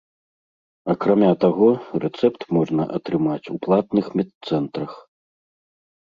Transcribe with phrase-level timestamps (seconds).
[0.91, 1.67] Акрамя таго,
[2.05, 4.97] рэцэпт можна атрымаць у платных медцэнтрах.